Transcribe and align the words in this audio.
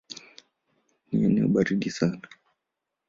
Ni 1.11 1.23
eneo 1.25 1.47
baridi 1.47 1.89
sana. 1.91 2.27